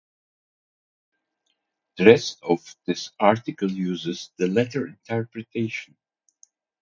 The 1.99 2.05
rest 2.05 2.39
of 2.41 2.75
this 2.87 3.11
article 3.19 3.69
uses 3.69 4.31
the 4.35 4.47
latter 4.47 4.87
interpretation. 4.87 5.95